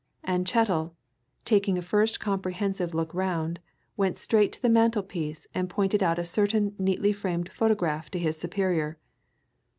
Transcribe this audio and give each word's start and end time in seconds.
And 0.23 0.47
Chettle, 0.49 0.95
taking 1.45 1.77
a 1.77 1.81
first 1.83 2.19
comprehensive 2.19 2.95
look 2.95 3.13
round, 3.13 3.59
went 3.95 4.17
straight 4.17 4.51
to 4.53 4.59
the 4.59 4.67
mantelpiece 4.67 5.45
and 5.53 5.69
pointed 5.69 6.01
out 6.01 6.17
a 6.17 6.25
certain 6.25 6.73
neatly 6.79 7.13
framed 7.13 7.49
photograph 7.51 8.09
to 8.09 8.17
his 8.17 8.35
superior. 8.35 8.97